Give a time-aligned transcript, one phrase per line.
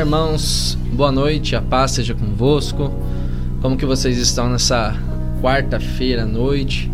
[0.00, 0.78] Irmãos.
[0.94, 1.54] Boa noite.
[1.54, 2.90] A paz seja convosco.
[3.60, 4.96] Como que vocês estão nessa
[5.42, 6.90] quarta-feira à noite?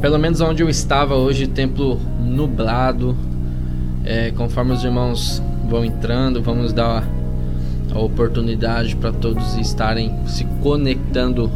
[0.00, 3.16] Pelo menos onde eu estava hoje, templo nublado.
[4.04, 7.08] É, conforme os irmãos vão entrando, vamos dar
[7.94, 11.48] a oportunidade para todos estarem se conectando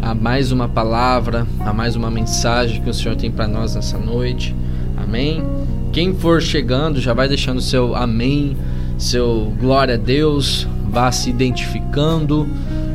[0.00, 3.98] a mais uma palavra, a mais uma mensagem que o Senhor tem para nós nessa
[3.98, 4.56] noite.
[4.96, 5.44] Amém.
[5.92, 8.56] Quem for chegando, já vai deixando seu amém
[9.02, 12.48] seu glória a Deus, vá se identificando.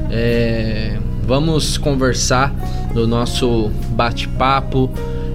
[0.10, 2.54] É, vamos conversar
[2.94, 4.90] no nosso bate-papo.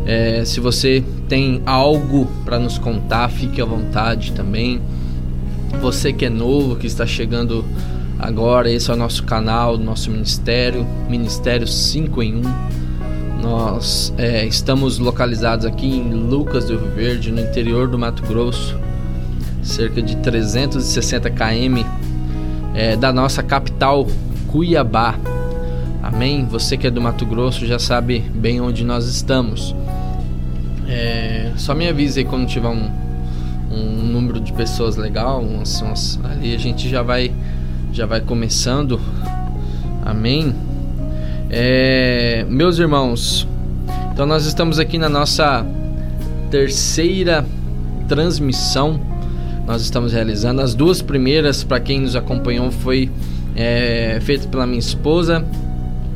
[0.07, 4.81] É, se você tem algo para nos contar, fique à vontade também.
[5.81, 7.65] Você que é novo, que está chegando
[8.19, 12.43] agora, esse é o nosso canal, nosso ministério, Ministério 5 em 1.
[13.43, 18.77] Nós é, estamos localizados aqui em Lucas do Rio Verde, no interior do Mato Grosso
[19.63, 21.85] cerca de 360 km
[22.75, 24.07] é, da nossa capital,
[24.49, 25.15] Cuiabá.
[26.03, 26.45] Amém?
[26.47, 29.75] Você que é do Mato Grosso já sabe bem onde nós estamos.
[30.89, 32.91] É, só me avise aí quando tiver um,
[33.71, 37.33] um número de pessoas legal, umas, ali a gente já vai
[37.93, 39.01] já vai começando.
[40.05, 40.55] Amém.
[41.51, 43.47] É, meus irmãos,
[44.13, 45.65] então nós estamos aqui na nossa
[46.51, 47.45] terceira
[48.09, 49.12] transmissão
[49.67, 50.61] nós estamos realizando.
[50.61, 53.11] As duas primeiras, para quem nos acompanhou, foi
[53.55, 55.45] é, feito pela minha esposa,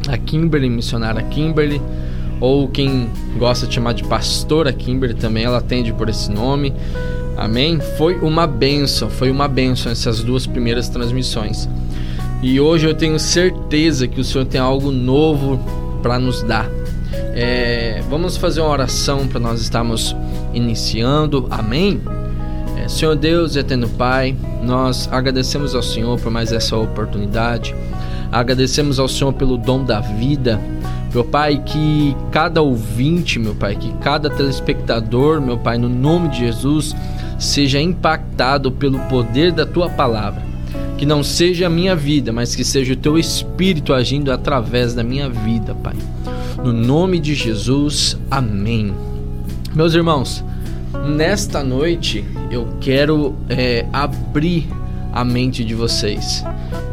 [0.09, 1.81] a Kimberly, missionária Kimberly,
[2.41, 3.09] ou quem
[3.39, 6.73] gosta de chamar de pastora Kimberly também, ela atende por esse nome.
[7.37, 7.79] Amém?
[7.99, 11.69] Foi uma benção, foi uma benção essas duas primeiras transmissões.
[12.43, 15.59] E hoje eu tenho certeza que o Senhor tem algo novo
[16.03, 16.69] para nos dar.
[17.35, 20.15] É, vamos fazer uma oração para nós estarmos
[20.55, 21.47] iniciando.
[21.51, 22.01] Amém?
[22.89, 27.75] Senhor Deus, eterno Pai, nós agradecemos ao Senhor por mais essa oportunidade.
[28.31, 30.61] Agradecemos ao Senhor pelo dom da vida.
[31.13, 36.39] Meu Pai, que cada ouvinte, meu Pai, que cada telespectador, meu Pai, no nome de
[36.39, 36.95] Jesus,
[37.39, 40.43] seja impactado pelo poder da tua palavra.
[40.97, 45.03] Que não seja a minha vida, mas que seja o teu espírito agindo através da
[45.03, 45.97] minha vida, Pai.
[46.63, 48.95] No nome de Jesus, amém.
[49.75, 50.43] Meus irmãos,
[51.05, 54.69] nesta noite eu quero é, abrir
[55.13, 56.45] a mente de vocês.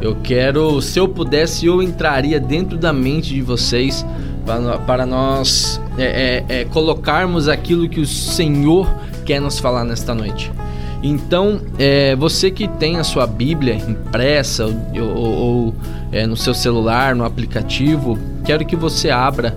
[0.01, 4.05] Eu quero, se eu pudesse, eu entraria dentro da mente de vocês
[4.45, 8.89] para, para nós é, é, é, colocarmos aquilo que o Senhor
[9.25, 10.51] quer nos falar nesta noite.
[11.01, 15.75] Então, é, você que tem a sua Bíblia impressa ou, ou, ou
[16.11, 19.53] é, no seu celular, no aplicativo, quero que você abra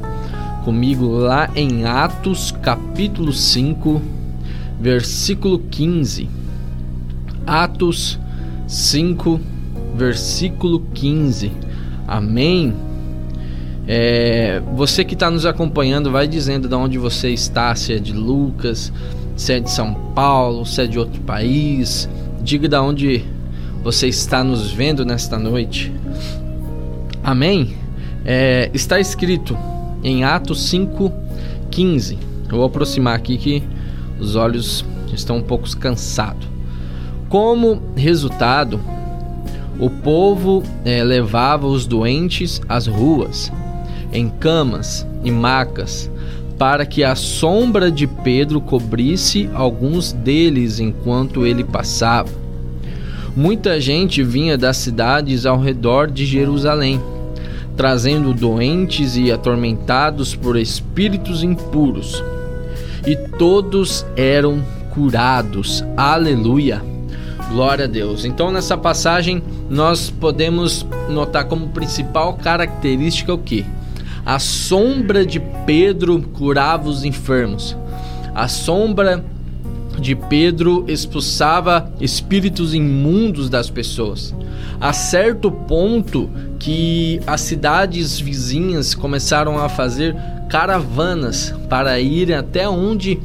[0.65, 4.03] comigo lá em Atos capítulo 5,
[4.81, 6.29] versículo 15.
[7.47, 8.19] Atos
[8.67, 9.41] 5,
[9.97, 11.53] versículo 15.
[12.07, 12.75] Amém.
[13.89, 18.13] É, você que está nos acompanhando, vai dizendo de onde você está, se é de
[18.13, 18.93] Lucas,
[19.37, 22.09] se é de São Paulo, se é de outro país.
[22.43, 23.25] Diga de onde
[23.83, 25.93] você está nos vendo nesta noite.
[27.23, 27.77] Amém?
[28.25, 29.57] É, está escrito
[30.03, 31.13] em Atos 5,
[31.71, 32.19] 15.
[32.51, 33.63] Eu vou aproximar aqui que
[34.19, 36.47] os olhos estão um pouco cansados.
[37.29, 38.81] Como resultado,
[39.79, 43.53] o povo é, levava os doentes às ruas,
[44.13, 46.11] em camas e macas,
[46.59, 52.31] para que a sombra de Pedro cobrisse alguns deles enquanto ele passava.
[53.37, 56.99] Muita gente vinha das cidades ao redor de Jerusalém,
[57.77, 62.23] trazendo doentes e atormentados por espíritos impuros
[63.07, 65.85] e todos eram curados.
[65.97, 66.83] Aleluia.
[67.51, 68.25] Glória a Deus.
[68.25, 73.65] Então nessa passagem nós podemos notar como principal característica o que?
[74.25, 77.77] A sombra de Pedro curava os enfermos.
[78.35, 79.25] A sombra
[80.01, 84.35] de Pedro expulsava espíritos imundos das pessoas.
[84.81, 90.15] A certo ponto que as cidades vizinhas começaram a fazer
[90.49, 93.19] caravanas para ir até onde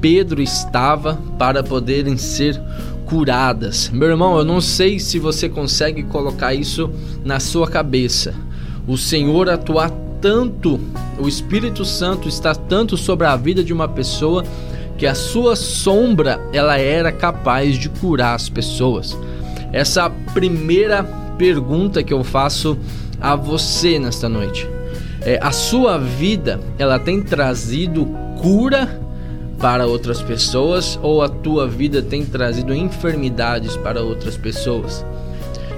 [0.00, 2.60] Pedro estava para poderem ser
[3.06, 3.90] curadas.
[3.90, 6.90] Meu irmão, eu não sei se você consegue colocar isso
[7.24, 8.34] na sua cabeça.
[8.86, 9.90] O Senhor atuar
[10.20, 10.80] tanto,
[11.18, 14.44] o Espírito Santo está tanto sobre a vida de uma pessoa
[15.02, 19.18] que a sua sombra ela era capaz de curar as pessoas.
[19.72, 21.02] Essa primeira
[21.36, 22.78] pergunta que eu faço
[23.20, 24.64] a você nesta noite
[25.22, 28.06] é, a sua vida ela tem trazido
[28.40, 29.00] cura
[29.58, 35.04] para outras pessoas ou a tua vida tem trazido enfermidades para outras pessoas?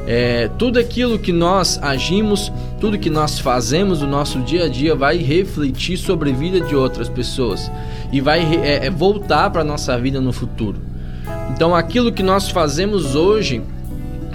[0.06, 4.94] É, tudo aquilo que nós agimos, tudo que nós fazemos no nosso dia a dia
[4.94, 7.70] vai refletir sobre a vida de outras pessoas
[8.12, 10.78] e vai é, é voltar para a nossa vida no futuro.
[11.54, 13.62] Então, aquilo que nós fazemos hoje,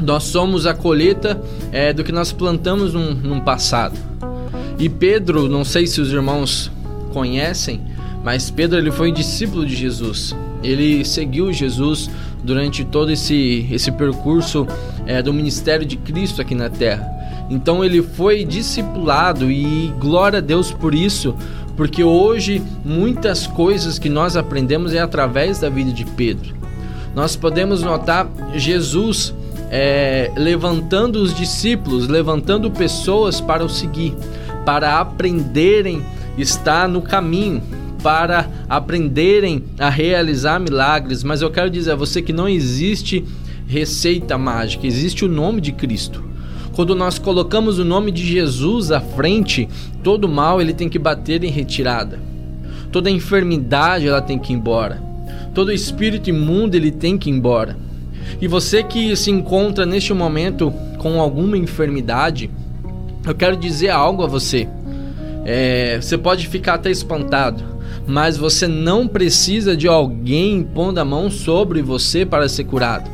[0.02, 1.40] nós somos a colheita
[1.72, 3.98] é, do que nós plantamos num, num passado.
[4.80, 6.72] E Pedro, não sei se os irmãos
[7.12, 7.82] conhecem,
[8.24, 10.36] mas Pedro ele foi discípulo de Jesus.
[10.64, 12.10] Ele seguiu Jesus
[12.44, 14.68] durante todo esse, esse percurso
[15.06, 17.08] é, do ministério de Cristo aqui na terra.
[17.50, 21.36] Então ele foi discipulado e glória a Deus por isso,
[21.76, 26.56] porque hoje muitas coisas que nós aprendemos é através da vida de Pedro.
[27.16, 29.34] Nós podemos notar Jesus
[29.72, 34.16] é, levantando os discípulos, levantando pessoas para o seguir,
[34.66, 36.04] para aprenderem
[36.38, 37.62] estar no caminho,
[38.02, 41.24] para aprenderem a realizar milagres.
[41.24, 43.26] Mas eu quero dizer a você que não existe
[43.68, 46.24] receita mágica, existe o nome de Cristo.
[46.74, 49.68] Quando nós colocamos o nome de Jesus à frente,
[50.04, 52.20] todo mal ele tem que bater em retirada.
[52.92, 55.04] Toda enfermidade ela tem que ir embora.
[55.54, 57.78] Todo espírito imundo ele tem que ir embora.
[58.40, 62.50] E você que se encontra neste momento com alguma enfermidade,
[63.26, 64.68] eu quero dizer algo a você.
[65.46, 67.64] É, você pode ficar até espantado,
[68.08, 73.10] mas você não precisa de alguém pondo a mão sobre você para ser curado.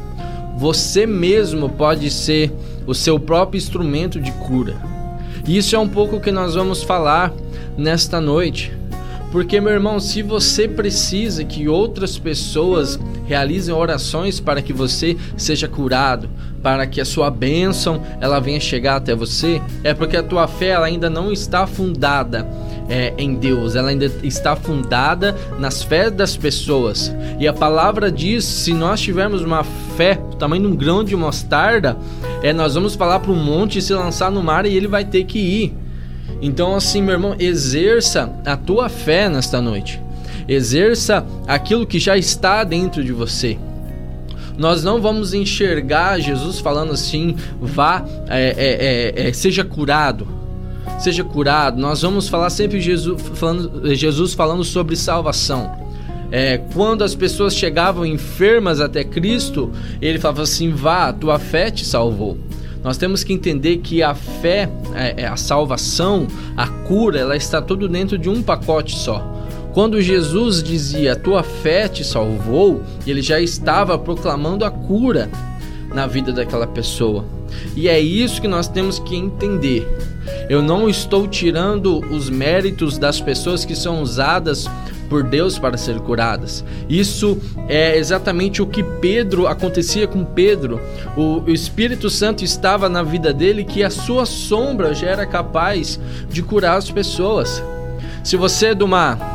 [0.58, 2.52] Você mesmo pode ser
[2.88, 4.76] o seu próprio instrumento de cura.
[5.48, 7.34] Isso é um pouco o que nós vamos falar
[7.78, 8.75] nesta noite.
[9.36, 15.68] Porque, meu irmão, se você precisa que outras pessoas realizem orações para que você seja
[15.68, 16.30] curado,
[16.64, 20.68] para que a sua bênção ela venha chegar até você, é porque a tua fé
[20.68, 22.48] ela ainda não está fundada
[22.88, 27.14] é, em Deus, ela ainda está fundada nas fés das pessoas.
[27.38, 29.66] E a palavra diz: se nós tivermos uma
[29.98, 31.98] fé do tamanho de um grão de mostarda,
[32.42, 35.26] é, nós vamos falar para o monte se lançar no mar e ele vai ter
[35.26, 35.85] que ir.
[36.42, 40.02] Então, assim, meu irmão, exerça a tua fé nesta noite.
[40.48, 43.58] Exerça aquilo que já está dentro de você.
[44.58, 50.28] Nós não vamos enxergar Jesus falando assim, vá, é, é, é, é seja curado
[51.00, 51.80] seja curado.
[51.80, 55.84] Nós vamos falar sempre Jesus falando, Jesus falando sobre salvação.
[56.32, 59.72] É, quando as pessoas chegavam enfermas até Cristo,
[60.02, 62.38] ele falava assim: vá, tua fé te salvou.
[62.86, 67.60] Nós temos que entender que a fé, é, é, a salvação, a cura, ela está
[67.60, 69.26] tudo dentro de um pacote só.
[69.74, 75.32] Quando Jesus dizia tua fé te salvou, ele já estava proclamando a cura
[75.96, 77.26] na vida daquela pessoa.
[77.76, 79.88] E é isso que nós temos que entender.
[80.48, 84.70] Eu não estou tirando os méritos das pessoas que são usadas
[85.10, 86.64] por Deus para ser curadas.
[86.90, 87.38] Isso
[87.68, 90.80] é exatamente o que Pedro acontecia com Pedro.
[91.16, 96.00] O, Espírito Santo estava na vida dele que a sua sombra já era capaz
[96.30, 97.64] de curar as pessoas.
[98.24, 99.35] Se você é de uma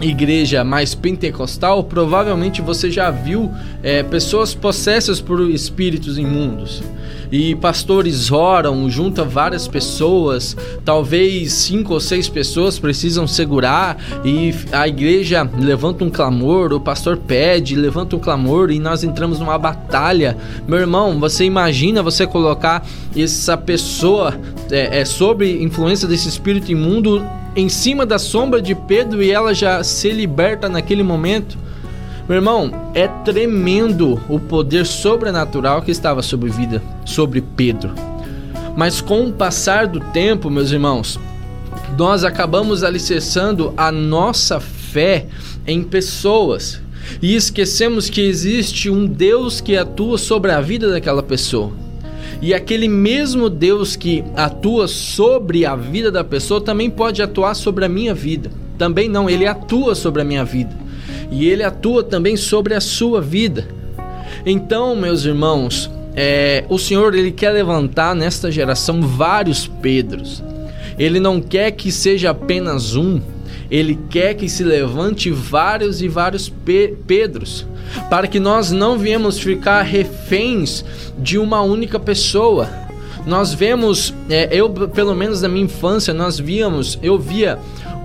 [0.00, 3.50] igreja mais pentecostal, provavelmente você já viu
[3.82, 6.82] é, pessoas possessas por espíritos imundos
[7.30, 14.88] e pastores oram, junta várias pessoas, talvez cinco ou seis pessoas precisam segurar e a
[14.88, 20.36] igreja levanta um clamor, o pastor pede, levanta um clamor e nós entramos numa batalha.
[20.66, 22.86] Meu irmão, você imagina você colocar
[23.16, 24.34] essa pessoa
[24.70, 27.22] é, é sobre influência desse espírito imundo
[27.56, 31.58] em cima da sombra de Pedro e ela já se liberta naquele momento?
[32.28, 37.94] Meu irmão, é tremendo o poder sobrenatural que estava sobre vida, sobre Pedro.
[38.76, 41.18] Mas com o passar do tempo, meus irmãos,
[41.96, 45.26] nós acabamos alicerçando a nossa fé
[45.66, 46.80] em pessoas
[47.22, 51.87] e esquecemos que existe um Deus que atua sobre a vida daquela pessoa.
[52.40, 57.84] E aquele mesmo Deus que atua sobre a vida da pessoa também pode atuar sobre
[57.84, 58.50] a minha vida.
[58.76, 60.88] Também não, ele atua sobre a minha vida
[61.30, 63.68] e ele atua também sobre a sua vida.
[64.44, 70.42] Então, meus irmãos, é, o Senhor ele quer levantar nesta geração vários Pedros.
[70.98, 73.20] Ele não quer que seja apenas um,
[73.70, 77.66] ele quer que se levante vários e vários Pe Pedros,
[78.08, 80.84] para que nós não viemos ficar reféns
[81.18, 82.68] de uma única pessoa.
[83.26, 87.58] Nós vemos, é, eu pelo menos na minha infância, nós víamos, eu via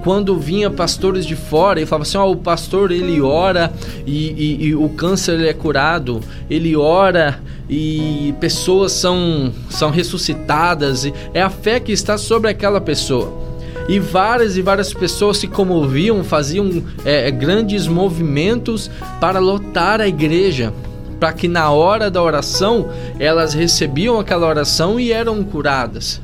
[0.04, 3.72] quando vinha pastores de fora e falava assim, oh, o pastor ele ora
[4.06, 6.20] e, e, e o câncer ele é curado,
[6.50, 13.53] ele ora e pessoas são, são ressuscitadas, é a fé que está sobre aquela pessoa.
[13.88, 20.74] E várias e várias pessoas se comoviam, faziam é, grandes movimentos para lotar a igreja,
[21.20, 26.22] para que na hora da oração elas recebiam aquela oração e eram curadas.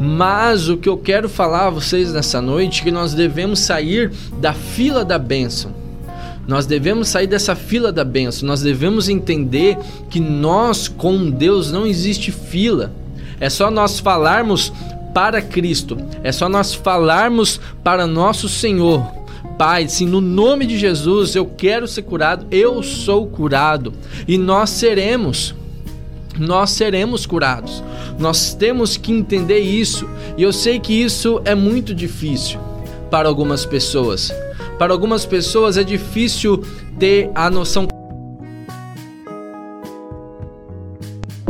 [0.00, 4.12] Mas o que eu quero falar a vocês nessa noite é que nós devemos sair
[4.40, 5.72] da fila da bênção.
[6.46, 8.46] Nós devemos sair dessa fila da bênção.
[8.46, 9.76] Nós devemos entender
[10.08, 12.92] que nós com Deus não existe fila.
[13.40, 14.72] É só nós falarmos
[15.14, 15.96] para Cristo.
[16.22, 19.04] É só nós falarmos para nosso Senhor.
[19.58, 23.92] Pai, se no nome de Jesus eu quero ser curado, eu sou curado
[24.26, 25.54] e nós seremos.
[26.38, 27.82] Nós seremos curados.
[28.18, 30.08] Nós temos que entender isso.
[30.36, 32.60] E eu sei que isso é muito difícil
[33.10, 34.32] para algumas pessoas.
[34.78, 36.62] Para algumas pessoas é difícil
[36.98, 37.88] ter a noção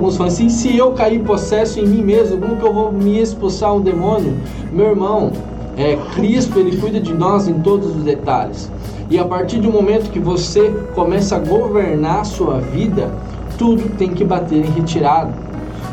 [0.09, 3.21] Alguns falam assim, se eu cair possesso em mim mesmo, como que eu vou me
[3.21, 4.35] expulsar um demônio?
[4.73, 5.31] Meu irmão,
[5.77, 8.71] é, Cristo ele cuida de nós em todos os detalhes.
[9.11, 13.11] E a partir do momento que você começa a governar a sua vida,
[13.59, 15.31] tudo tem que bater em retirada.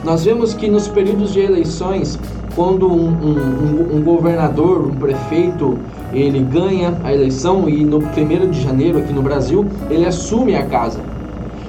[0.05, 2.17] Nós vemos que nos períodos de eleições,
[2.55, 5.77] quando um, um, um, governador, um prefeito,
[6.13, 10.65] ele ganha a eleição e no 1 de janeiro aqui no Brasil, ele assume a
[10.65, 11.01] casa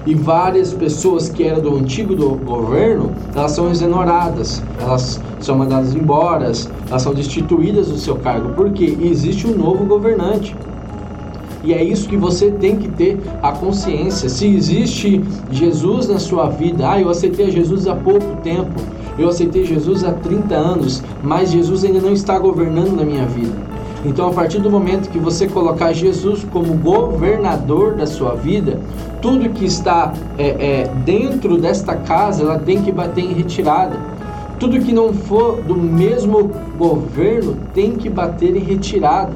[0.06, 5.94] e várias pessoas que eram do antigo do governo, elas são exoneradas, elas são mandadas
[5.94, 10.56] embora, elas são destituídas do seu cargo, porque existe um novo governante.
[11.64, 14.28] E é isso que você tem que ter a consciência.
[14.28, 15.20] Se existe
[15.50, 18.80] Jesus na sua vida, ah, eu aceitei Jesus há pouco tempo,
[19.18, 23.75] eu aceitei Jesus há 30 anos, mas Jesus ainda não está governando na minha vida.
[24.04, 28.78] Então, a partir do momento que você colocar Jesus como governador da sua vida,
[29.20, 33.96] tudo que está é, é, dentro desta casa, ela tem que bater em retirada.
[34.58, 39.32] Tudo que não for do mesmo governo tem que bater em retirada.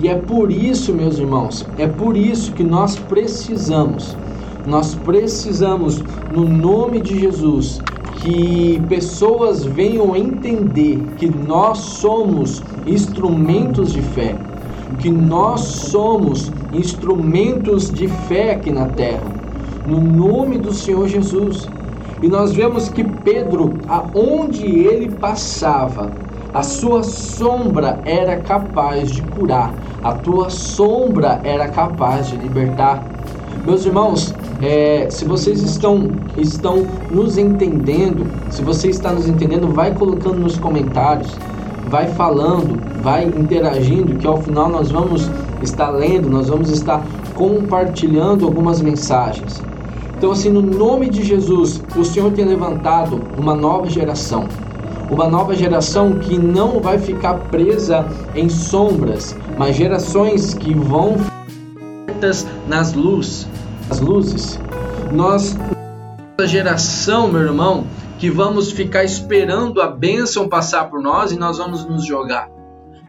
[0.00, 4.16] E é por isso, meus irmãos, é por isso que nós precisamos,
[4.64, 7.80] nós precisamos, no nome de Jesus,
[8.20, 14.36] que pessoas venham entender que nós somos instrumentos de fé,
[14.98, 19.26] que nós somos instrumentos de fé aqui na terra,
[19.86, 21.68] no nome do Senhor Jesus.
[22.22, 26.10] E nós vemos que Pedro, aonde ele passava,
[26.52, 33.04] a sua sombra era capaz de curar, a tua sombra era capaz de libertar.
[33.64, 39.94] Meus irmãos, é, se vocês estão, estão nos entendendo, se você está nos entendendo, vai
[39.94, 41.36] colocando nos comentários,
[41.88, 45.30] vai falando, vai interagindo, que ao final nós vamos
[45.62, 47.04] estar lendo, nós vamos estar
[47.34, 49.62] compartilhando algumas mensagens.
[50.16, 54.48] Então, assim, no nome de Jesus, o Senhor tem levantado uma nova geração.
[55.10, 58.04] Uma nova geração que não vai ficar presa
[58.34, 61.16] em sombras, mas gerações que vão
[62.66, 63.46] nas luzes,
[63.88, 64.60] as luzes.
[65.12, 65.56] Nós,
[66.38, 67.84] a geração, meu irmão,
[68.18, 72.50] que vamos ficar esperando a bênção passar por nós e nós vamos nos jogar.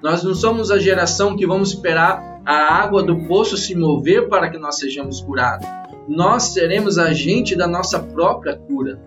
[0.03, 4.49] Nós não somos a geração que vamos esperar a água do poço se mover para
[4.49, 5.67] que nós sejamos curados.
[6.07, 8.99] Nós seremos agente da nossa própria cura.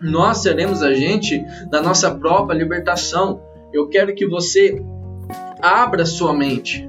[0.00, 3.40] Nós seremos agente da nossa própria libertação.
[3.72, 4.82] Eu quero que você
[5.60, 6.88] abra sua mente.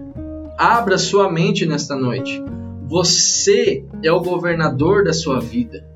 [0.57, 2.43] Abra sua mente nesta noite.
[2.87, 5.88] Você é o governador da sua vida.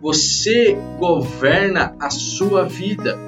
[0.00, 3.18] Você governa a sua vida.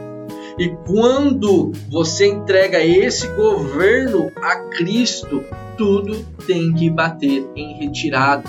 [0.59, 5.45] E quando você entrega esse governo a Cristo,
[5.77, 8.45] tudo tem que bater em retirada.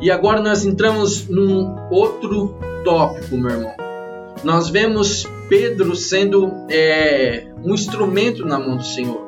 [0.00, 3.74] E agora nós entramos num outro tópico, meu irmão.
[4.42, 9.20] Nós vemos Pedro sendo é, um instrumento na mão do Senhor.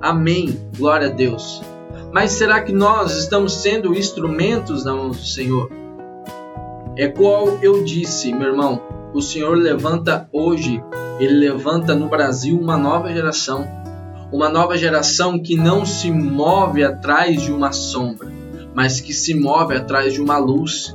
[0.00, 0.58] Amém.
[0.76, 1.62] Glória a Deus.
[2.12, 5.77] Mas será que nós estamos sendo instrumentos na mão do Senhor?
[6.98, 8.82] É qual eu disse, meu irmão,
[9.14, 10.82] o Senhor levanta hoje,
[11.20, 13.68] ele levanta no Brasil uma nova geração.
[14.32, 18.28] Uma nova geração que não se move atrás de uma sombra,
[18.74, 20.92] mas que se move atrás de uma luz.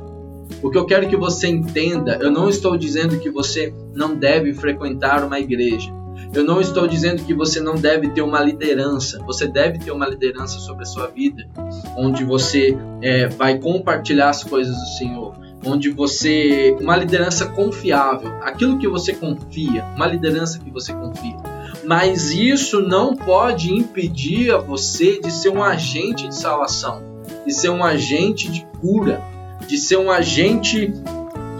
[0.62, 4.52] O que eu quero que você entenda, eu não estou dizendo que você não deve
[4.52, 5.90] frequentar uma igreja.
[6.34, 9.18] Eu não estou dizendo que você não deve ter uma liderança.
[9.24, 11.48] Você deve ter uma liderança sobre a sua vida,
[11.96, 18.78] onde você é, vai compartilhar as coisas do Senhor, onde você uma liderança confiável, aquilo
[18.78, 21.36] que você confia, uma liderança que você confia.
[21.84, 27.02] Mas isso não pode impedir a você de ser um agente de salvação,
[27.46, 29.22] de ser um agente de cura,
[29.66, 30.92] de ser um agente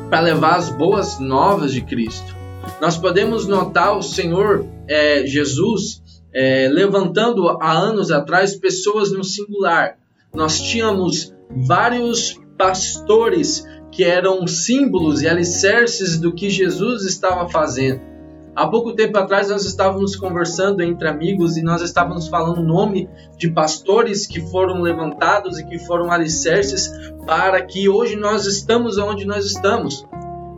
[0.08, 2.34] para levar as boas novas de Cristo
[2.80, 9.96] nós podemos notar o Senhor é, Jesus é, levantando há anos atrás pessoas no singular.
[10.34, 18.00] Nós tínhamos vários pastores que eram símbolos e alicerces do que Jesus estava fazendo.
[18.54, 23.08] Há pouco tempo atrás nós estávamos conversando entre amigos e nós estávamos falando o nome
[23.38, 26.92] de pastores que foram levantados e que foram alicerces
[27.24, 30.04] para que hoje nós estamos onde nós estamos.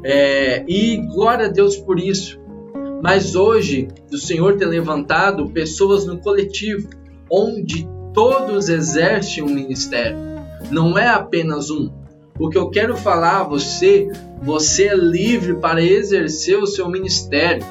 [0.02, 2.40] É, e glória a Deus por isso.
[3.02, 6.88] Mas hoje o Senhor tem levantado pessoas no coletivo,
[7.30, 10.16] onde todos exercem um ministério.
[10.70, 11.90] Não é apenas um.
[12.38, 14.10] O que eu quero falar a você,
[14.42, 17.64] você é livre para exercer o seu ministério.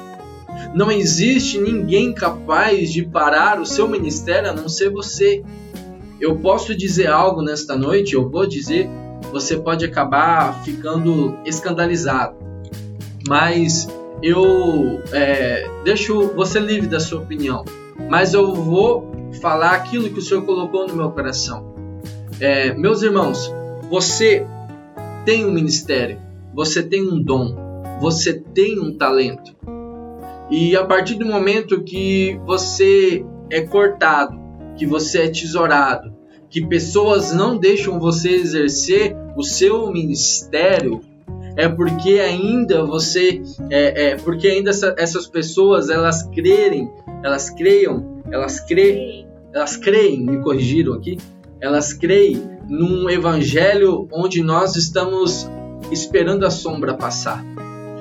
[0.74, 5.42] Não existe ninguém capaz de parar o seu ministério a não ser você.
[6.20, 8.88] Eu posso dizer algo nesta noite, eu vou dizer,
[9.30, 12.36] você pode acabar ficando escandalizado.
[13.28, 13.88] Mas
[14.22, 17.64] eu é, deixo você livre da sua opinião,
[18.08, 21.74] mas eu vou falar aquilo que o Senhor colocou no meu coração.
[22.40, 23.52] É, meus irmãos,
[23.88, 24.46] você
[25.24, 26.20] tem um ministério,
[26.54, 27.54] você tem um dom,
[28.00, 29.54] você tem um talento.
[30.50, 34.38] E a partir do momento que você é cortado,
[34.76, 36.14] que você é tesourado,
[36.48, 41.00] que pessoas não deixam você exercer o seu ministério,
[41.56, 46.90] é porque ainda você é, é porque ainda essa, essas pessoas elas crerem,
[47.24, 51.18] elas creiam, elas creem, elas creem, me corrigiram aqui,
[51.60, 55.48] elas creem num evangelho onde nós estamos
[55.90, 57.44] esperando a sombra passar.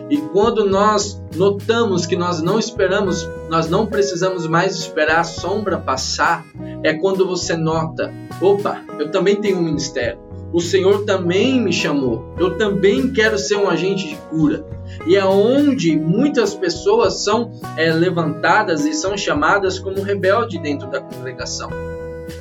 [0.10, 5.78] E quando nós notamos que nós não esperamos, nós não precisamos mais esperar a sombra
[5.80, 6.46] passar,
[6.84, 10.20] é quando você nota: opa, eu também tenho um ministério.
[10.54, 12.34] O Senhor também me chamou.
[12.38, 14.66] Eu também quero ser um agente de cura.
[15.06, 21.02] E é onde muitas pessoas são é, levantadas e são chamadas como rebelde dentro da
[21.02, 21.70] congregação.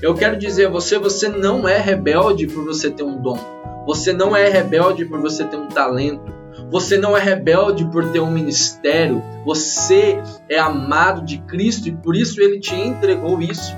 [0.01, 3.39] Eu quero dizer a você, você não é rebelde por você ter um dom.
[3.87, 6.33] Você não é rebelde por você ter um talento.
[6.71, 9.23] Você não é rebelde por ter um ministério.
[9.45, 13.75] Você é amado de Cristo e por isso ele te entregou isso.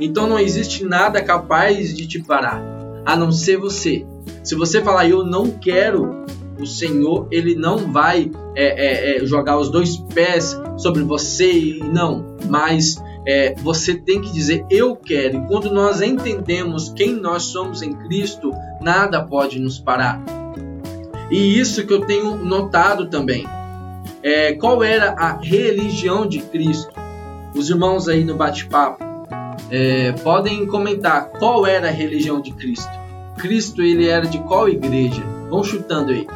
[0.00, 2.62] Então não existe nada capaz de te parar,
[3.04, 4.06] a não ser você.
[4.44, 6.24] Se você falar eu não quero,
[6.58, 12.36] o Senhor ele não vai é, é, é, jogar os dois pés sobre você não,
[12.48, 12.96] mas
[13.28, 15.36] é, você tem que dizer eu quero.
[15.36, 20.18] E quando nós entendemos quem nós somos em Cristo, nada pode nos parar.
[21.30, 23.46] E isso que eu tenho notado também.
[24.22, 26.90] É, qual era a religião de Cristo?
[27.54, 29.04] Os irmãos aí no bate-papo
[29.70, 32.90] é, podem comentar qual era a religião de Cristo.
[33.36, 35.22] Cristo ele era de qual igreja?
[35.50, 36.26] Vão chutando aí.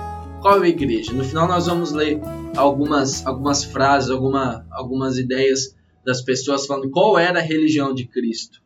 [0.43, 1.15] Qual é igreja?
[1.15, 2.21] No final nós vamos ler
[2.55, 5.75] algumas, algumas frases, alguma, algumas ideias
[6.05, 8.61] das pessoas falando qual era a religião de Cristo.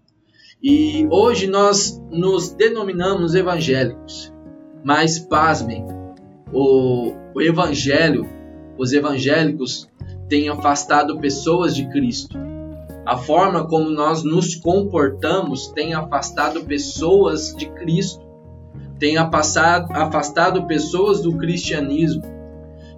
[0.63, 4.33] E hoje nós nos denominamos evangélicos.
[4.83, 5.85] Mas pasmem,
[6.53, 8.27] o, o evangelho,
[8.79, 9.89] os evangélicos
[10.29, 12.39] têm afastado pessoas de Cristo.
[13.05, 18.27] A forma como nós nos comportamos tem afastado pessoas de Cristo,
[18.99, 22.23] tem afastado, afastado pessoas do cristianismo.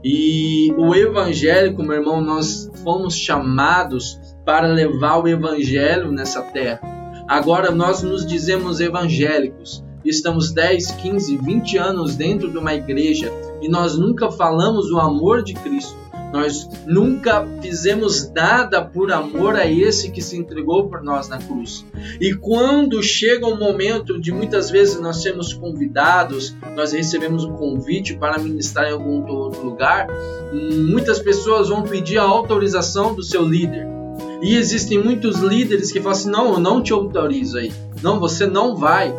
[0.02, 6.80] E o evangélico, meu irmão, nós fomos chamados para levar o evangelho nessa terra.
[7.28, 9.84] Agora nós nos dizemos evangélicos.
[10.02, 13.30] Estamos 10, 15, 20 anos dentro de uma igreja
[13.60, 15.94] e nós nunca falamos o amor de Cristo.
[16.32, 21.84] Nós nunca fizemos nada por amor a esse que se entregou por nós na cruz.
[22.18, 28.16] E quando chega o momento de muitas vezes nós sermos convidados, nós recebemos um convite
[28.16, 30.06] para ministrar em algum outro lugar,
[30.54, 33.97] muitas pessoas vão pedir a autorização do seu líder.
[34.40, 37.72] E existem muitos líderes que falam assim: não, eu não te autorizo aí.
[38.02, 39.12] Não, você não vai.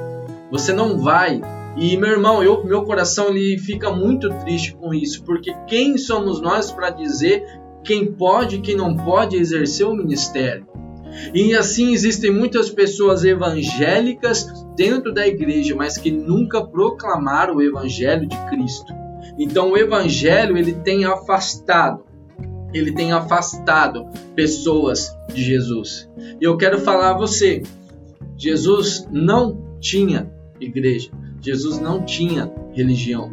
[0.52, 1.42] Você não vai.
[1.78, 6.42] E meu irmão, eu, meu coração ele fica muito triste com isso, porque quem somos
[6.42, 7.46] nós para dizer
[7.84, 10.68] quem pode e quem não pode exercer o ministério?
[11.34, 18.28] E assim existem muitas pessoas evangélicas dentro da igreja, mas que nunca proclamaram o evangelho
[18.28, 18.94] de Cristo.
[19.38, 22.04] Então o evangelho ele tem afastado
[22.74, 26.10] ele tem afastado pessoas de Jesus.
[26.40, 27.64] E eu quero falar a você,
[28.38, 33.32] Jesus não tinha igreja, Jesus não tinha religião.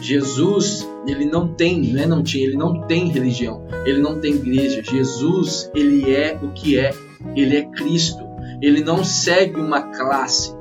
[0.00, 4.34] Jesus, ele não tem, não é não tinha, ele não tem religião, ele não tem
[4.34, 4.82] igreja.
[4.82, 6.94] Jesus, ele é o que é,
[7.34, 8.28] ele é Cristo.
[8.60, 10.52] Ele não segue uma classe.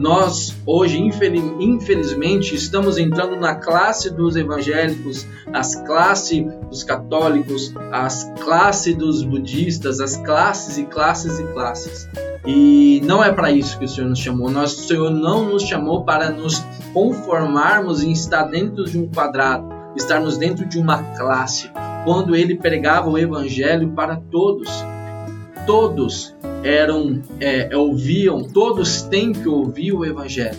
[0.00, 8.96] Nós hoje, infelizmente, estamos entrando na classe dos evangélicos, as classes dos católicos, as classes
[8.96, 12.08] dos budistas, as classes e classes e classes.
[12.46, 14.50] E não é para isso que o Senhor nos chamou.
[14.50, 20.38] Nosso Senhor não nos chamou para nos conformarmos em estar dentro de um quadrado, estarmos
[20.38, 21.70] dentro de uma classe.
[22.06, 24.70] Quando ele pregava o evangelho para todos,
[25.66, 30.58] todos eram é, ouviam, todos têm que ouvir o evangelho.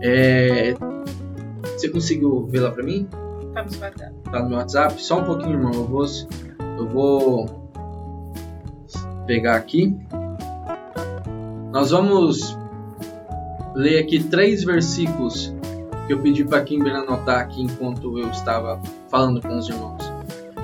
[0.00, 0.74] É,
[1.62, 3.08] você conseguiu ver lá para mim?
[3.52, 4.14] Tá no WhatsApp.
[4.24, 5.02] Tá no WhatsApp?
[5.02, 5.72] Só um pouquinho, irmão.
[5.72, 6.04] Eu vou,
[6.78, 7.70] eu vou
[9.26, 9.96] pegar aqui.
[11.72, 12.58] Nós vamos
[13.74, 15.54] ler aqui três versículos
[16.06, 20.02] que eu pedi para Kimber anotar aqui enquanto eu estava falando com os irmãos.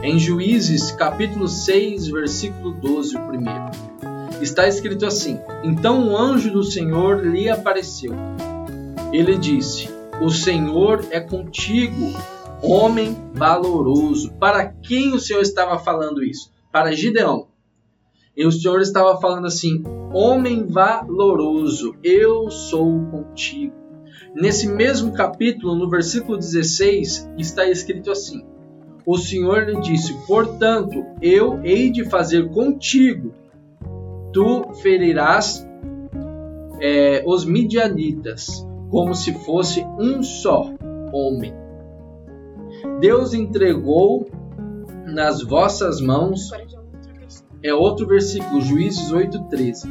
[0.03, 3.90] Em Juízes, capítulo 6, versículo 12, o primeiro.
[4.41, 8.13] Está escrito assim: Então o anjo do Senhor lhe apareceu.
[9.13, 9.89] Ele disse:
[10.21, 12.13] O Senhor é contigo,
[12.63, 14.33] homem valoroso.
[14.35, 16.51] Para quem o Senhor estava falando isso?
[16.73, 17.49] Para Gideão.
[18.37, 23.75] E o Senhor estava falando assim: Homem valoroso, eu sou contigo.
[24.35, 28.47] Nesse mesmo capítulo, no versículo 16, está escrito assim:
[29.05, 33.35] O Senhor lhe disse: Portanto, eu hei de fazer contigo,
[34.33, 35.67] tu ferirás
[36.81, 40.73] é, os midianitas, como se fosse um só
[41.13, 41.55] homem.
[43.01, 44.29] Deus entregou
[45.07, 46.51] nas vossas mãos
[47.63, 49.87] é outro versículo, Juízes 8,13.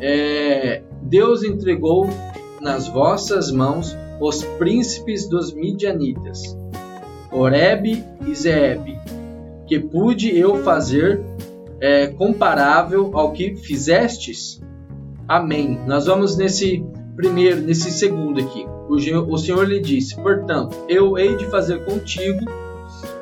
[0.00, 2.08] É, Deus entregou
[2.60, 6.56] nas vossas mãos os príncipes dos midianitas,
[7.30, 8.98] Oreb e Zeeb,
[9.66, 11.20] que pude eu fazer
[11.84, 14.58] é, comparável ao que fizestes?
[15.28, 15.78] Amém.
[15.86, 16.82] Nós vamos nesse
[17.14, 18.64] primeiro, nesse segundo aqui.
[18.88, 18.94] O,
[19.30, 22.40] o Senhor lhe disse: Portanto, eu hei de fazer contigo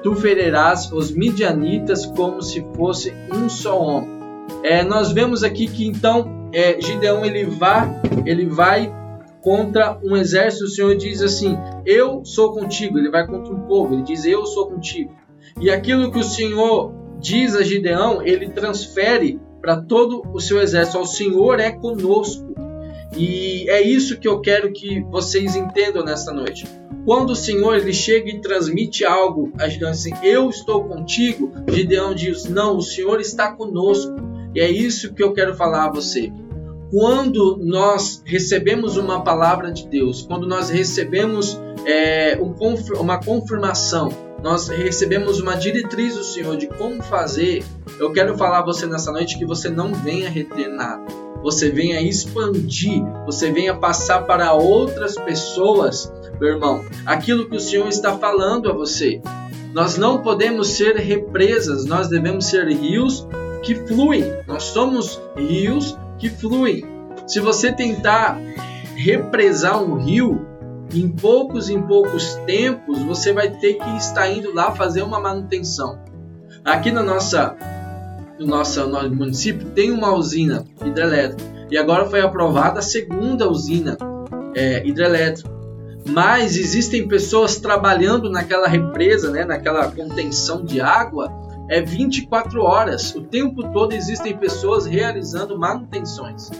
[0.01, 4.09] tu ferirás os midianitas como se fosse um só homem.
[4.62, 8.94] É, nós vemos aqui que então é, Gideão ele vai, ele vai
[9.40, 10.66] contra um exército.
[10.66, 12.96] O Senhor diz assim: Eu sou contigo.
[12.96, 13.92] Ele vai contra um povo.
[13.92, 15.11] Ele diz: Eu sou contigo.
[15.61, 20.99] E aquilo que o Senhor diz a Gideão, ele transfere para todo o seu exército.
[20.99, 22.53] O Senhor é conosco.
[23.17, 26.67] E é isso que eu quero que vocês entendam nesta noite.
[27.05, 29.53] Quando o Senhor ele chega e transmite algo,
[29.89, 34.15] assim, eu estou contigo, Gideão diz, não, o Senhor está conosco.
[34.55, 36.33] E é isso que eu quero falar a você.
[36.91, 42.55] Quando nós recebemos uma palavra de Deus, quando nós recebemos é, um,
[43.01, 44.11] uma confirmação,
[44.42, 47.64] nós recebemos uma diretriz do Senhor de como fazer,
[47.98, 52.00] eu quero falar a você nessa noite que você não venha reter nada você venha
[52.00, 58.70] expandir, você venha passar para outras pessoas, meu irmão, aquilo que o Senhor está falando
[58.70, 59.20] a você.
[59.74, 63.26] Nós não podemos ser represas, nós devemos ser rios
[63.62, 64.24] que fluem.
[64.46, 66.85] Nós somos rios que fluem.
[67.26, 68.38] Se você tentar
[68.94, 70.46] represar um rio,
[70.92, 75.98] em poucos em poucos tempos você vai ter que estar indo lá fazer uma manutenção.
[76.64, 77.57] Aqui na nossa
[78.38, 83.96] no nosso, nosso município tem uma usina hidrelétrica e agora foi aprovada a segunda usina
[84.55, 85.50] é, hidrelétrica.
[86.07, 91.33] Mas existem pessoas trabalhando naquela represa, né, naquela contenção de água,
[91.73, 93.15] é 24 horas.
[93.15, 96.51] O tempo todo existem pessoas realizando manutenções.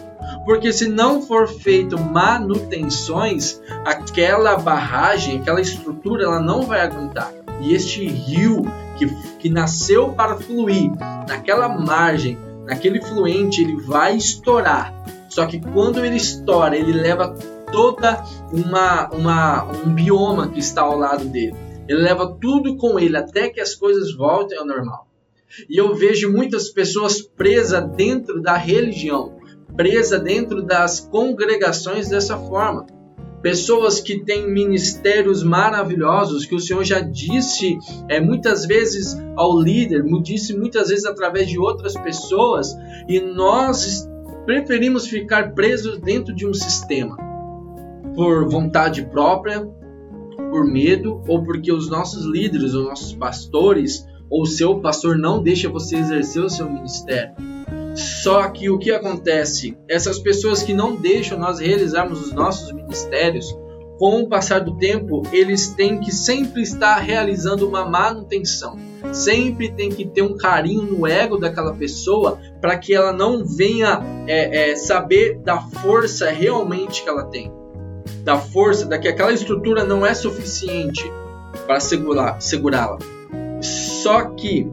[0.47, 7.31] Porque se não for feito manutenções, aquela barragem, aquela estrutura, ela não vai aguentar.
[7.61, 8.63] E este rio
[8.97, 9.07] que,
[9.39, 10.91] que nasceu para fluir
[11.29, 14.95] naquela margem, naquele fluente, ele vai estourar.
[15.29, 17.37] Só que quando ele estoura, ele leva
[17.71, 21.72] toda uma, uma um bioma que está ao lado dele.
[21.89, 25.07] Ele leva tudo com ele até que as coisas voltem ao normal.
[25.69, 29.37] E eu vejo muitas pessoas presas dentro da religião,
[29.77, 32.87] presas dentro das congregações dessa forma
[33.43, 37.77] pessoas que têm ministérios maravilhosos, que o Senhor já disse
[38.09, 42.75] é, muitas vezes ao líder, disse muitas vezes através de outras pessoas,
[43.09, 44.09] e nós
[44.47, 47.17] preferimos ficar presos dentro de um sistema
[48.15, 49.69] por vontade própria,
[50.53, 55.43] por medo ou porque os nossos líderes, os nossos pastores ou o seu pastor não
[55.43, 57.35] deixa você exercer o seu ministério.
[57.95, 59.77] Só que o que acontece?
[59.89, 63.55] Essas pessoas que não deixam nós realizarmos os nossos ministérios,
[63.99, 68.77] com o passar do tempo, eles têm que sempre estar realizando uma manutenção.
[69.13, 74.01] sempre tem que ter um carinho no ego daquela pessoa para que ela não venha
[74.27, 77.53] é, é, saber da força realmente que ela tem,
[78.23, 81.05] da força, da que aquela estrutura não é suficiente
[81.67, 82.99] para segurá-la.
[83.61, 84.71] Só que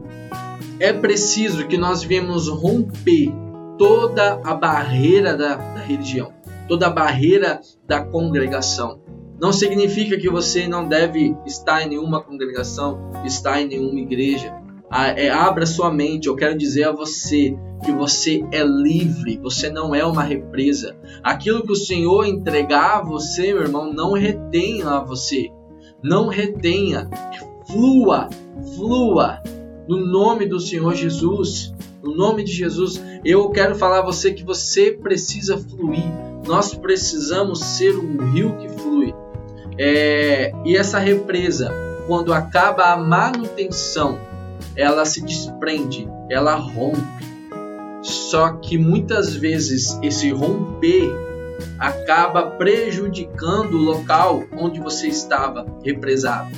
[0.78, 3.32] é preciso que nós venhamos romper
[3.76, 6.32] toda a barreira da, da religião,
[6.68, 9.00] toda a barreira da congregação.
[9.40, 14.54] Não significa que você não deve estar em nenhuma congregação, estar em nenhuma igreja.
[14.92, 16.26] É, abra sua mente.
[16.26, 20.96] Eu quero dizer a você que você é livre, você não é uma represa.
[21.22, 25.50] Aquilo que o Senhor entregar a você, meu irmão, não retenha a você.
[26.02, 27.08] Não retenha.
[27.66, 28.28] Flua,
[28.74, 29.40] flua
[29.86, 31.72] no nome do Senhor Jesus.
[32.02, 36.04] No nome de Jesus, eu quero falar a você que você precisa fluir.
[36.46, 39.14] Nós precisamos ser um rio que flui.
[39.78, 41.72] É, e essa represa,
[42.06, 44.18] quando acaba a manutenção,
[44.80, 47.00] ela se desprende, ela rompe.
[48.02, 51.12] Só que muitas vezes esse romper
[51.78, 56.48] acaba prejudicando o local onde você estava represado.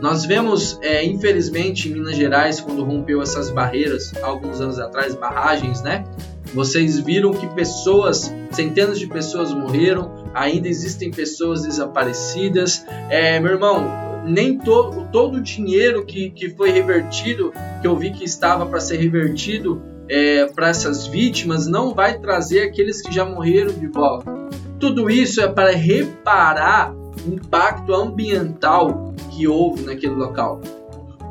[0.00, 5.82] Nós vemos, é, infelizmente, em Minas Gerais, quando rompeu essas barreiras, alguns anos atrás, barragens,
[5.82, 6.04] né?
[6.52, 12.84] Vocês viram que pessoas, centenas de pessoas morreram, ainda existem pessoas desaparecidas.
[13.08, 18.10] É, meu irmão, nem to, todo o dinheiro que, que foi revertido, que eu vi
[18.10, 23.24] que estava para ser revertido é, para essas vítimas, não vai trazer aqueles que já
[23.24, 24.32] morreram de volta.
[24.78, 30.60] Tudo isso é para reparar o impacto ambiental que houve naquele local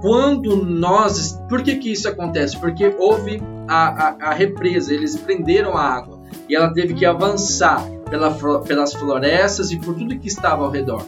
[0.04, 1.40] quando nós.
[1.48, 2.60] Por que, que isso acontece?
[2.60, 7.82] Porque houve a, a, a represa, eles prenderam a água e ela teve que avançar
[8.10, 8.32] pela,
[8.68, 11.06] pelas florestas e por tudo que estava ao redor.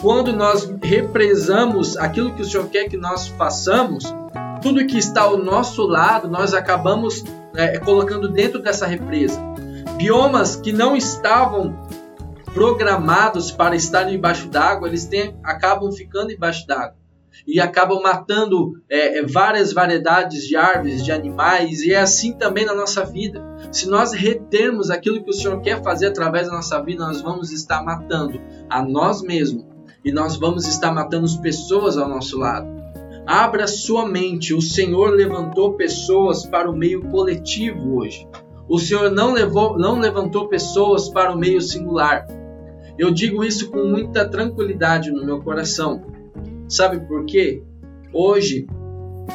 [0.00, 4.04] Quando nós represamos aquilo que o Senhor quer que nós façamos,
[4.60, 9.40] tudo que está ao nosso lado, nós acabamos é, colocando dentro dessa represa.
[9.96, 11.78] Biomas que não estavam
[12.52, 16.96] programados para estar embaixo d'água, eles têm, acabam ficando embaixo d'água
[17.46, 22.64] e acabam matando é, é, várias variedades de árvores, de animais, e é assim também
[22.64, 23.42] na nossa vida.
[23.72, 27.50] Se nós retermos aquilo que o Senhor quer fazer através da nossa vida, nós vamos
[27.50, 29.73] estar matando a nós mesmos
[30.04, 32.68] e nós vamos estar matando as pessoas ao nosso lado.
[33.26, 38.28] Abra sua mente, o Senhor levantou pessoas para o meio coletivo hoje.
[38.68, 42.26] O Senhor não, levou, não levantou pessoas para o meio singular.
[42.98, 46.02] Eu digo isso com muita tranquilidade no meu coração,
[46.68, 47.62] Sabe por quê?
[48.12, 48.66] Hoje,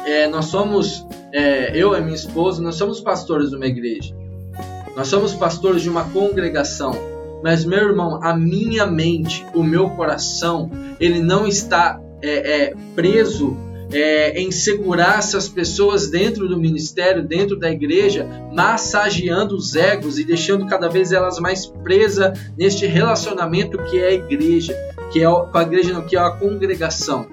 [0.04, 4.14] é, nós somos, é, eu e minha esposa, nós somos pastores de uma igreja.
[4.96, 6.92] Nós somos pastores de uma congregação.
[7.42, 13.56] Mas, meu irmão, a minha mente, o meu coração, ele não está é, é preso
[13.92, 20.24] é, em segurar essas pessoas dentro do ministério, dentro da igreja, massageando os egos e
[20.24, 24.76] deixando cada vez elas mais presas neste relacionamento que é a igreja
[25.10, 27.26] que é a igreja, não, que é a congregação.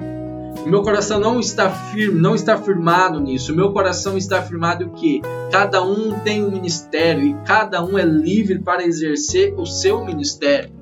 [0.67, 3.56] Meu coração não está firme, não está firmado nisso.
[3.56, 8.60] meu coração está firmado que cada um tem um ministério e cada um é livre
[8.60, 10.75] para exercer o seu ministério.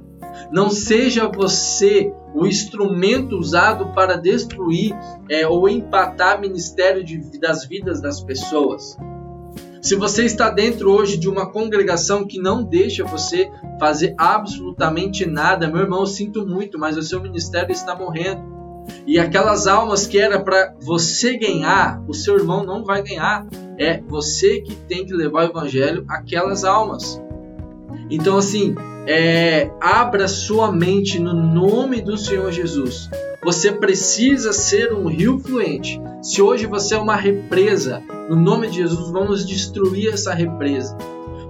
[0.52, 4.94] Não seja você o instrumento usado para destruir
[5.30, 8.98] é, ou empatar ministério de, das vidas das pessoas.
[9.82, 15.68] Se você está dentro hoje de uma congregação que não deixa você fazer absolutamente nada,
[15.68, 18.55] meu irmão, sinto muito, mas o seu ministério está morrendo.
[19.06, 23.46] E aquelas almas que era para você ganhar, o seu irmão não vai ganhar.
[23.78, 27.22] É você que tem que levar o evangelho àquelas almas.
[28.10, 28.76] Então, assim,
[29.08, 33.10] é, abra sua mente no nome do Senhor Jesus.
[33.44, 36.02] Você precisa ser um rio fluente.
[36.22, 40.98] Se hoje você é uma represa, no nome de Jesus, vamos destruir essa represa.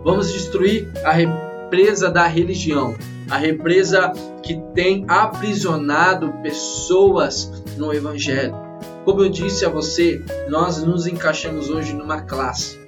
[0.03, 1.44] Vamos destruir a represa
[2.13, 2.95] da religião,
[3.30, 8.56] a represa que tem aprisionado pessoas no Evangelho.
[9.04, 12.80] Como eu disse a você, nós nos encaixamos hoje numa classe.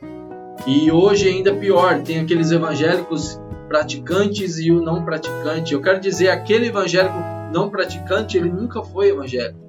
[0.66, 5.74] E hoje ainda pior, tem aqueles evangélicos praticantes e o não praticante.
[5.74, 7.18] Eu quero dizer, aquele evangélico
[7.54, 9.60] não praticante, ele nunca foi evangélico.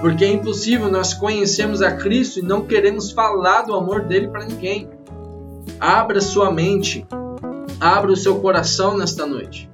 [0.00, 4.44] Porque é impossível nós conhecermos a Cristo e não queremos falar do amor dele para
[4.44, 4.88] ninguém.
[5.78, 7.06] Abra sua mente,
[7.80, 9.68] abra o seu coração nesta noite.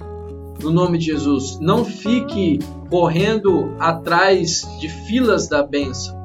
[0.62, 6.16] No nome de Jesus, não fique correndo atrás de filas da bênção,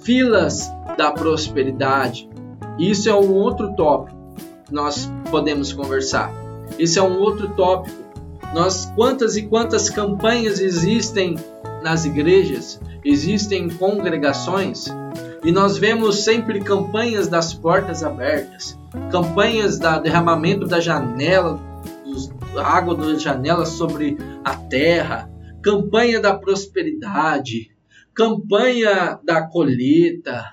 [0.00, 2.28] filas da prosperidade.
[2.78, 4.16] Isso é um outro tópico
[4.66, 6.32] que nós podemos conversar.
[6.78, 8.04] Esse é um outro tópico.
[8.54, 11.36] Nós quantas e quantas campanhas existem
[11.82, 14.86] nas igrejas, existem congregações
[15.46, 18.76] E nós vemos sempre campanhas das portas abertas,
[19.12, 21.60] campanhas da derramamento da janela,
[22.04, 25.30] dos, da água da janela sobre a terra,
[25.62, 27.70] campanha da prosperidade,
[28.12, 30.46] campanha da colheita,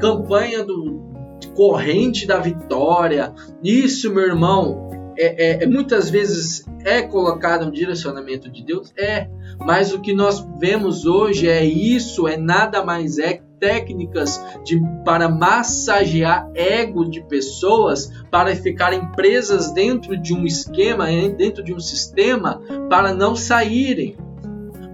[0.00, 1.12] campanha do
[1.54, 3.34] corrente da vitória.
[3.62, 8.94] Isso, meu irmão, é, é, é, muitas vezes é colocado um direcionamento de Deus?
[8.96, 14.80] É, mas o que nós vemos hoje é isso, é nada mais é técnicas de,
[15.04, 21.80] para massagear ego de pessoas para ficarem presas dentro de um esquema, dentro de um
[21.80, 24.16] sistema, para não saírem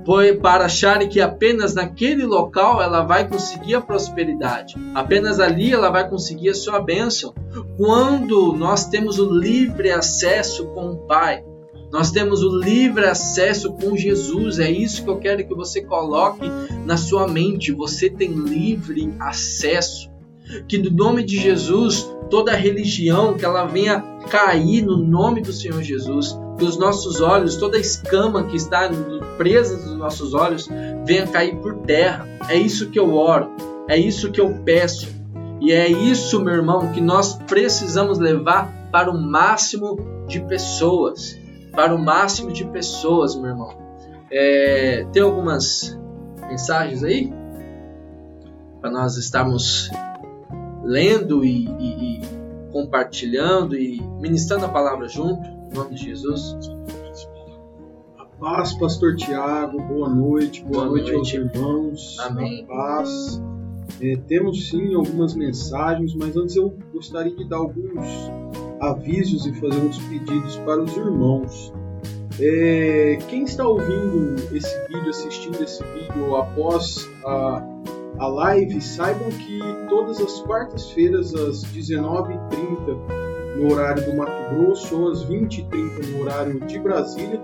[0.05, 5.91] foi para acharem que apenas naquele local ela vai conseguir a prosperidade, apenas ali ela
[5.91, 7.33] vai conseguir a sua bênção.
[7.77, 11.43] Quando nós temos o livre acesso com o Pai,
[11.95, 16.51] nós temos o livre acesso com Jesus, é isso que eu quero que você coloque
[16.85, 17.71] na sua mente.
[17.71, 20.11] Você tem livre acesso.
[20.67, 25.81] Que no nome de Jesus, toda religião que ela venha cair no nome do Senhor
[25.85, 28.91] Jesus, que os nossos olhos, toda escama que está
[29.39, 30.69] presa nos nossos olhos,
[31.07, 32.27] venha cair por terra.
[32.49, 33.53] É isso que eu oro,
[33.89, 35.07] é isso que eu peço.
[35.61, 41.44] E é isso, meu irmão, que nós precisamos levar para o máximo de pessoas.
[41.75, 43.77] Para o máximo de pessoas, meu irmão.
[44.31, 45.99] É, tem algumas
[46.49, 47.33] mensagens aí?
[48.81, 49.91] Para nós estarmos
[50.83, 52.21] lendo e, e, e
[52.71, 55.43] compartilhando e ministrando a palavra junto.
[55.49, 56.57] Em nome de Jesus.
[58.19, 59.81] A paz, Pastor Tiago.
[59.83, 60.63] Boa noite.
[60.63, 62.17] Boa, boa noite, noite, aos irmãos.
[62.21, 62.65] Amém.
[62.65, 63.43] A paz.
[64.01, 68.07] É, temos sim algumas mensagens, mas antes eu gostaria de dar alguns
[68.81, 71.73] avisos e fazer uns pedidos para os irmãos.
[72.41, 77.63] É, quem está ouvindo esse vídeo, assistindo esse vídeo após a,
[78.19, 83.25] a live, saibam que todas as quartas-feiras, às 19h30,
[83.57, 87.41] no horário do Mato Grosso ou às 20h30 no horário de Brasília.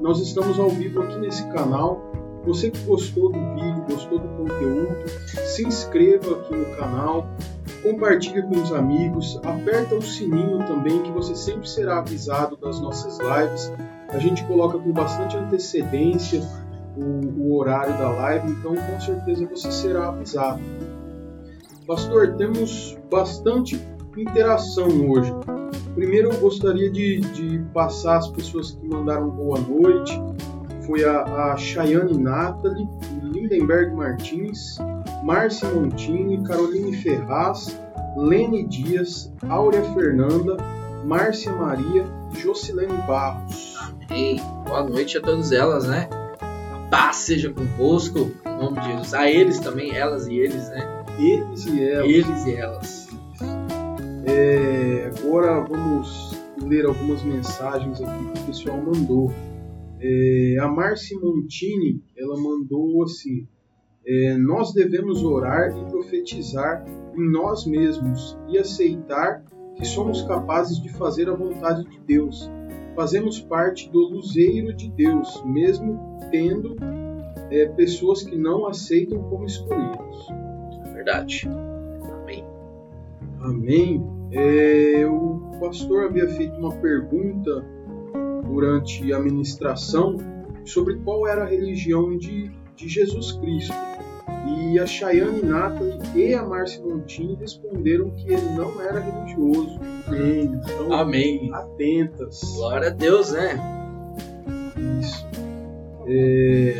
[0.00, 2.09] Nós estamos ao vivo aqui nesse canal.
[2.44, 7.26] Você que gostou do vídeo, gostou do conteúdo, se inscreva aqui no canal,
[7.82, 13.18] compartilhe com os amigos, aperta o sininho também que você sempre será avisado das nossas
[13.18, 13.72] lives.
[14.08, 16.42] A gente coloca com bastante antecedência
[16.96, 20.60] o, o horário da live, então com certeza você será avisado.
[21.86, 23.80] Pastor, temos bastante
[24.16, 25.32] interação hoje.
[25.94, 30.20] Primeiro eu gostaria de, de passar as pessoas que mandaram boa noite.
[30.86, 32.88] Foi a, a Chayane Nathalie,
[33.22, 34.78] Lindenberg Martins,
[35.22, 37.78] Márcia Montini, Caroline Ferraz,
[38.16, 40.56] Lene Dias, Áurea Fernanda,
[41.04, 43.76] Márcia Maria e Jocilene Barros.
[44.08, 44.40] Amém.
[44.64, 46.08] Boa noite a todas elas, né?
[46.40, 49.14] A paz seja convosco, em nome de Jesus.
[49.14, 51.04] A eles também, elas e eles, né?
[51.18, 52.08] Eles e elas.
[52.08, 53.08] Eles e elas.
[54.26, 59.32] É, agora vamos ler algumas mensagens aqui que o pessoal mandou.
[60.00, 63.46] É, a Marci Montini, ela mandou assim:
[64.06, 66.84] é, Nós devemos orar e profetizar
[67.14, 69.44] em nós mesmos e aceitar
[69.76, 72.50] que somos capazes de fazer a vontade de Deus.
[72.96, 76.76] Fazemos parte do luzeiro de Deus, mesmo tendo
[77.50, 80.28] é, pessoas que não aceitam como escolhidos.
[80.92, 81.48] Verdade.
[83.40, 84.04] Amém.
[84.32, 87.64] É, o pastor havia feito uma pergunta
[88.50, 90.16] durante a ministração
[90.64, 93.74] sobre qual era a religião de, de Jesus Cristo.
[94.46, 99.78] E a Chayane Nathalie e a Márcia Montini responderam que ele não era religioso.
[100.06, 100.44] Amém.
[100.44, 101.50] Então, Amém.
[101.52, 102.40] Atentas.
[102.56, 103.58] Glória a Deus, né?
[105.00, 105.26] Isso.
[106.06, 106.76] É,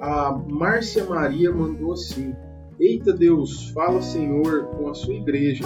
[0.00, 2.34] a Márcia Maria mandou assim:
[2.78, 5.64] Eita Deus, fala Senhor com a sua igreja,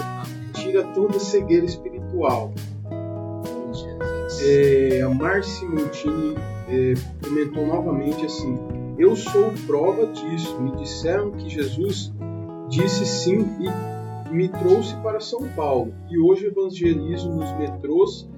[0.53, 2.53] tira toda cegueira espiritual.
[4.49, 6.33] É, a Marci Montini
[6.69, 8.57] é, comentou novamente assim:
[8.97, 10.57] Eu sou prova disso.
[10.61, 12.13] Me disseram que Jesus
[12.69, 15.93] disse sim e me trouxe para São Paulo.
[16.09, 18.29] E hoje evangelizo nos metrôs,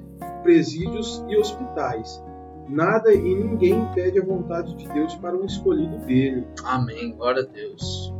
[0.41, 2.23] presídios e hospitais.
[2.67, 6.43] Nada e ninguém impede a vontade de Deus para um escolhido dele.
[6.63, 7.15] Amém.
[7.15, 8.11] Glória a Deus.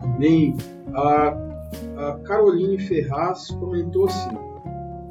[0.00, 0.56] Amém.
[0.94, 1.36] A,
[1.96, 4.51] a Caroline Ferraz comentou assim: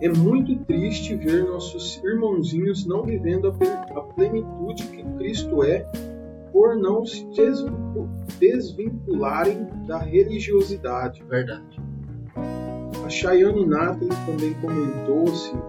[0.01, 5.85] É muito triste ver nossos irmãozinhos não vivendo a, plenitude que Cristo é
[6.51, 7.23] por não se
[8.39, 11.23] desvincularem da religiosidade.
[11.29, 11.79] Verdade.
[13.05, 15.59] A Chayane Nathalie também comentou assim: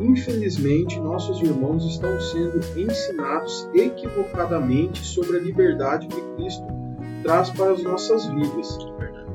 [0.00, 6.66] Infelizmente, nossos irmãos estão sendo ensinados equivocadamente sobre a liberdade que Cristo
[7.22, 8.78] traz para as nossas vidas.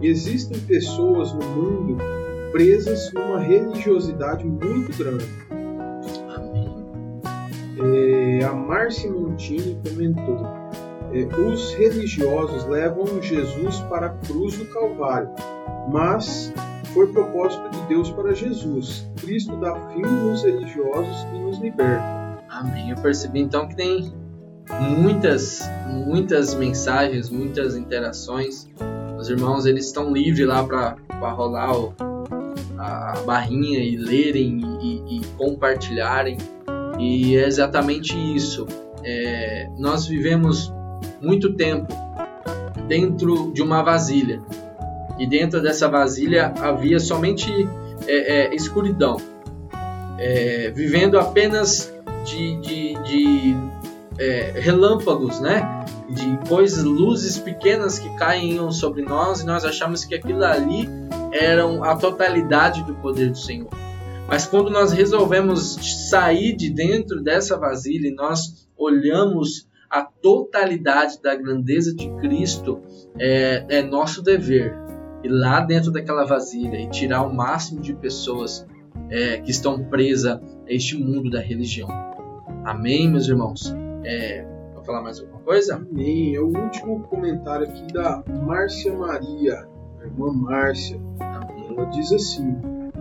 [0.02, 2.21] existem pessoas no mundo
[2.52, 5.26] presas numa religiosidade muito grande.
[7.84, 10.46] É, a Márcia Montini comentou:
[11.14, 15.30] é, os religiosos levam Jesus para a cruz do Calvário,
[15.92, 16.54] mas
[16.94, 19.10] foi propósito de Deus para Jesus.
[19.20, 22.22] Cristo dá fim nos religiosos e nos liberta.
[22.50, 22.92] Amém.
[22.92, 24.14] Eu percebi então que tem
[25.00, 28.68] muitas, muitas mensagens, muitas interações.
[29.18, 31.94] Os irmãos eles estão livres lá para rolar o,
[32.82, 36.38] a barrinha e lerem e, e, compartilharem.
[37.00, 38.68] E é exatamente isso.
[39.04, 40.74] É, nós vivemos
[41.22, 41.94] muito tempo
[42.88, 44.42] dentro de uma vasilha
[45.20, 47.52] e dentro dessa vasilha havia somente
[48.08, 49.18] é, é, escuridão,
[50.18, 51.94] é, vivendo apenas
[52.26, 53.56] de, de, de
[54.18, 55.86] é, relâmpagos, né?
[56.10, 60.90] De coisas, luzes pequenas que caíam sobre nós e nós achamos que aquilo ali
[61.32, 63.70] eram a totalidade do poder do Senhor.
[64.28, 65.76] Mas quando nós resolvemos
[66.10, 72.82] sair de dentro dessa vasilha e nós olhamos a totalidade da grandeza de Cristo,
[73.20, 74.74] é, é nosso dever
[75.24, 78.66] ir lá dentro daquela vasilha e tirar o máximo de pessoas
[79.10, 81.90] é, que estão presas a este mundo da religião.
[82.64, 83.76] Amém, meus irmãos?
[84.04, 85.76] É, vou falar mais alguma coisa?
[85.76, 86.36] Amém.
[86.36, 89.68] É o último comentário aqui da Márcia Maria,
[90.02, 91.00] a irmã Márcia.
[91.70, 92.56] Ela diz assim: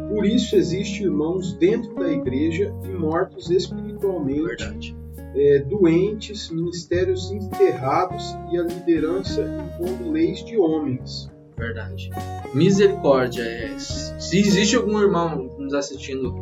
[0.09, 4.97] Por isso existe irmãos dentro da igreja e mortos espiritualmente.
[5.33, 11.31] É, doentes, ministérios enterrados e a liderança impondo leis de homens
[11.61, 12.11] verdade.
[12.55, 13.43] Misericórdia.
[13.43, 16.35] É, se existe algum irmão nos assistindo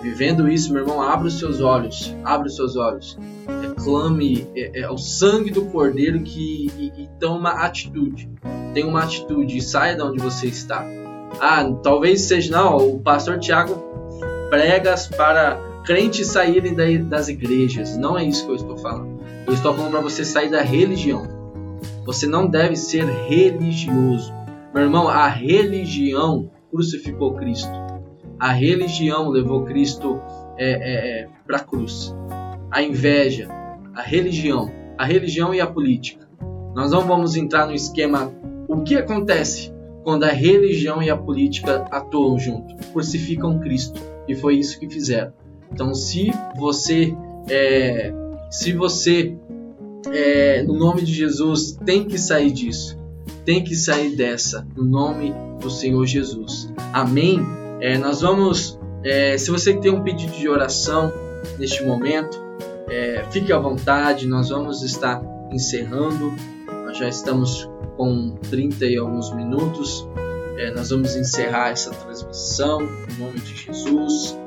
[0.00, 3.18] vivendo isso, meu irmão, abra os seus olhos, abra os seus olhos,
[3.60, 8.30] reclame é, é, o sangue do Cordeiro que e, e toma atitude,
[8.76, 10.86] tenha uma atitude e saia de onde você está.
[11.40, 13.82] Ah, talvez seja não, o pastor Tiago
[14.50, 16.74] pregas para crentes saírem
[17.08, 17.96] das igrejas.
[17.96, 19.18] Não é isso que eu estou falando.
[19.46, 21.26] Eu estou falando para você sair da religião.
[22.04, 24.30] Você não deve ser religioso.
[24.74, 27.72] Meu irmão, a religião crucificou Cristo.
[28.38, 30.20] A religião levou Cristo
[30.58, 32.14] é, é, é para a cruz.
[32.70, 33.48] A inveja,
[33.94, 36.28] a religião, a religião e a política.
[36.74, 38.30] Nós não vamos entrar no esquema.
[38.68, 42.74] O que acontece quando a religião e a política atuam junto?
[42.92, 44.00] Crucificam Cristo.
[44.28, 45.32] E foi isso que fizeram.
[45.72, 47.14] Então, se você
[47.48, 48.12] é,
[48.50, 49.36] se você
[50.12, 52.96] é, no nome de Jesus tem que sair disso
[53.46, 56.68] tem que sair dessa, no nome do Senhor Jesus.
[56.92, 57.38] Amém?
[57.80, 61.12] É, nós vamos, é, se você tem um pedido de oração
[61.56, 62.44] neste momento,
[62.88, 66.34] é, fique à vontade, nós vamos estar encerrando.
[66.84, 70.06] Nós já estamos com 30 e alguns minutos.
[70.58, 74.38] É, nós vamos encerrar essa transmissão em nome de Jesus.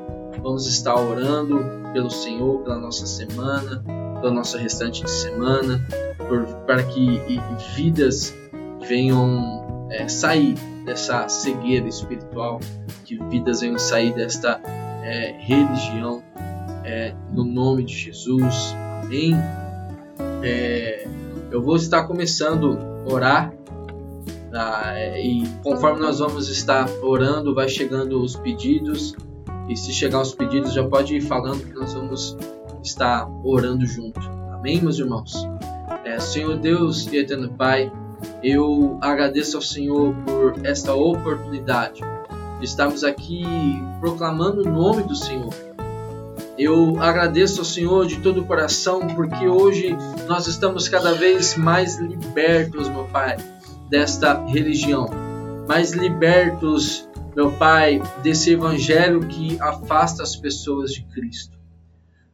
[0.42, 1.58] Vamos estar orando
[1.92, 3.82] pelo Senhor, pela nossa semana,
[4.20, 5.86] pela nossa restante de semana,
[6.16, 7.20] por, para que
[7.76, 8.34] vidas
[8.88, 12.60] venham é, sair dessa cegueira espiritual,
[13.04, 14.60] que vidas venham sair desta
[15.02, 16.22] é, religião,
[16.84, 18.74] é, no nome de Jesus.
[19.04, 19.34] Amém.
[20.42, 21.06] É,
[21.50, 23.52] eu vou estar começando orar
[24.50, 24.94] tá?
[25.18, 29.14] e conforme nós vamos estar orando, vai chegando os pedidos.
[29.68, 32.36] E se chegar os pedidos, já pode ir falando que nós vamos
[32.82, 34.20] estar orando junto.
[34.52, 35.48] Amém, meus irmãos?
[36.04, 37.92] É, Senhor Deus e Eterno Pai,
[38.42, 42.00] eu agradeço ao Senhor por esta oportunidade
[42.58, 43.44] de estarmos aqui
[44.00, 45.54] proclamando o nome do Senhor.
[46.60, 49.96] Eu agradeço ao Senhor de todo o coração porque hoje
[50.28, 53.38] nós estamos cada vez mais libertos, meu Pai,
[53.88, 55.08] desta religião,
[55.66, 61.58] mais libertos, meu Pai, desse evangelho que afasta as pessoas de Cristo.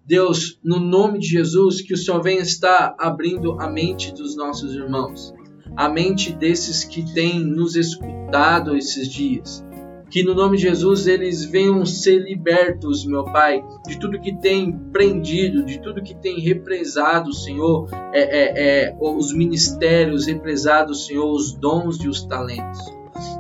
[0.05, 4.75] Deus, no nome de Jesus, que o Senhor venha estar abrindo a mente dos nossos
[4.75, 5.33] irmãos
[5.77, 9.63] a mente desses que têm nos escutado esses dias.
[10.11, 14.73] Que no nome de Jesus eles venham ser libertos, meu Pai, de tudo que tem
[14.93, 21.53] prendido, de tudo que tem represado, Senhor, é, é, é, os ministérios, represado, Senhor, os
[21.53, 22.81] dons e os talentos.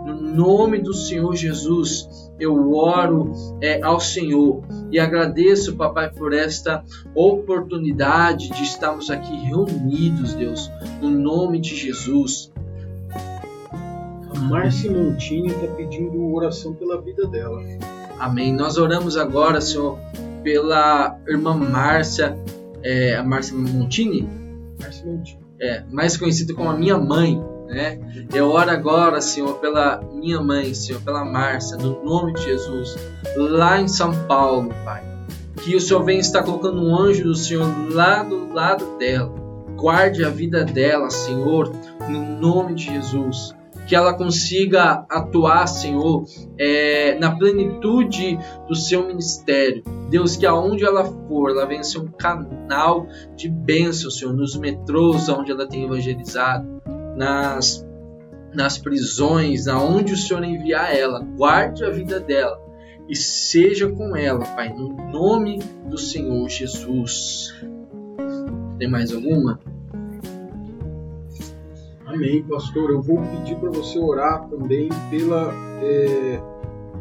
[0.05, 6.85] No nome do Senhor Jesus, eu oro é, ao Senhor e agradeço, papai, por esta
[7.15, 12.53] oportunidade de estarmos aqui reunidos, Deus, no nome de Jesus.
[14.37, 17.59] A Márcia Montini está pedindo oração pela vida dela.
[18.19, 18.53] Amém.
[18.53, 19.99] Nós oramos agora, Senhor,
[20.43, 22.37] pela irmã Márcia,
[22.83, 24.29] é, a Márcia Montini?
[24.79, 25.41] Márcia Montini.
[25.59, 27.43] É, mais conhecida como a minha mãe.
[27.67, 27.99] né?
[28.35, 32.95] Eu oro agora, Senhor, pela minha mãe, Senhor, pela Márcia, no nome de Jesus,
[33.37, 35.03] lá em São Paulo, Pai.
[35.63, 39.35] Que o Senhor venha estar colocando um anjo do Senhor lá do lado dela.
[39.77, 41.73] Guarde a vida dela, Senhor,
[42.07, 43.56] no nome de Jesus
[43.87, 46.25] que ela consiga atuar, Senhor,
[46.59, 49.83] é, na plenitude do seu ministério.
[50.11, 53.07] Deus, que aonde ela for, ela venha ser um canal
[53.37, 56.83] de bênção, Senhor, nos metrôs onde ela tem evangelizado,
[57.17, 57.87] nas,
[58.53, 61.21] nas prisões, aonde o Senhor enviar ela.
[61.21, 62.67] Guarde a vida dela
[63.09, 67.55] e seja com ela, Pai, no nome do Senhor Jesus.
[68.79, 69.61] Tem mais alguma?
[72.17, 72.91] Amém, pastor.
[72.91, 75.53] Eu vou pedir para você orar também pela,
[75.83, 76.41] é,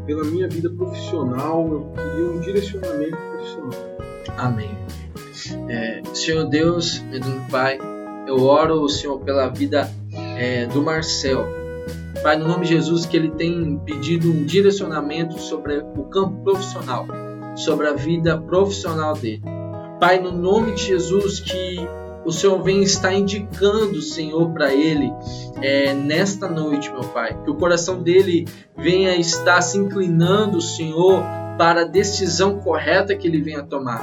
[0.05, 1.65] pela minha vida profissional.
[1.71, 3.97] Eu queria um direcionamento profissional.
[4.37, 4.77] Amém.
[5.69, 7.79] É, Senhor Deus, meu Pai,
[8.27, 9.89] eu oro, Senhor, pela vida
[10.37, 11.47] é, do Marcel.
[12.21, 17.07] Pai, no nome de Jesus, que ele tem pedido um direcionamento sobre o campo profissional,
[17.55, 19.41] sobre a vida profissional dele.
[19.97, 21.87] Pai, no nome de Jesus, que
[22.25, 25.13] o Senhor vem estar indicando, Senhor, para ele
[25.61, 27.37] é, nesta noite, meu Pai.
[27.43, 31.23] Que o coração dele venha estar se inclinando, Senhor,
[31.55, 34.01] para a decisão correta que ele venha tomar.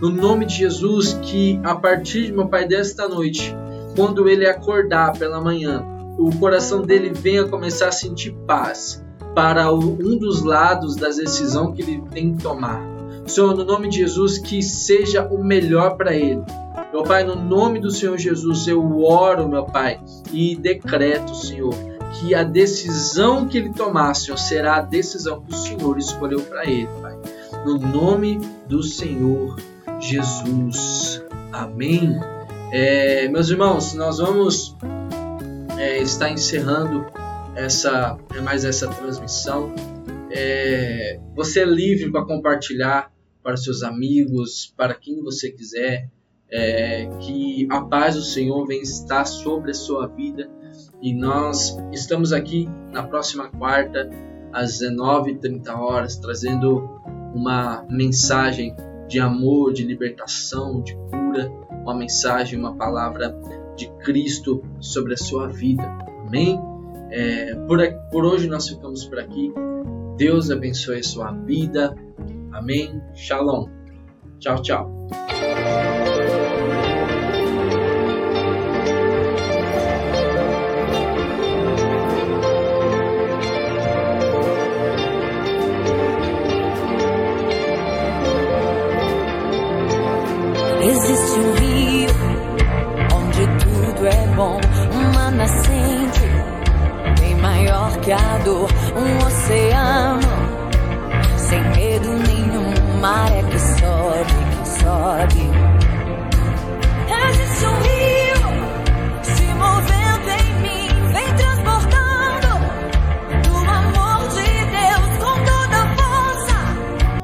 [0.00, 3.54] No nome de Jesus, que a partir, meu Pai, desta noite,
[3.94, 5.86] quando ele acordar pela manhã,
[6.18, 9.02] o coração dele venha começar a sentir paz
[9.32, 12.82] para um dos lados da decisão que ele tem que tomar.
[13.26, 16.42] Senhor, no nome de Jesus, que seja o melhor para ele
[16.94, 20.00] meu Pai, no nome do Senhor Jesus, eu oro, meu Pai,
[20.32, 21.74] e decreto, Senhor,
[22.12, 26.64] que a decisão que ele tomar, Senhor, será a decisão que o Senhor escolheu para
[26.70, 27.18] ele, Pai.
[27.66, 28.38] No nome
[28.68, 29.56] do Senhor
[29.98, 31.20] Jesus.
[31.50, 32.16] Amém.
[32.70, 34.76] É, meus irmãos, nós vamos
[35.76, 37.06] é, estar encerrando
[37.56, 39.74] essa é, mais essa transmissão.
[40.30, 46.08] É, você é livre para compartilhar para seus amigos, para quem você quiser
[46.54, 50.48] é, que a paz do Senhor venha estar sobre a sua vida.
[51.02, 54.08] E nós estamos aqui na próxima quarta,
[54.52, 57.00] às 19h30 horas, trazendo
[57.34, 58.74] uma mensagem
[59.08, 61.50] de amor, de libertação, de cura,
[61.82, 63.36] uma mensagem, uma palavra
[63.76, 65.82] de Cristo sobre a sua vida.
[66.24, 66.58] Amém?
[67.10, 67.78] É, por,
[68.12, 69.52] por hoje nós ficamos por aqui.
[70.16, 71.94] Deus abençoe a sua vida.
[72.52, 73.02] Amém.
[73.12, 73.68] Shalom.
[74.38, 75.83] Tchau, tchau.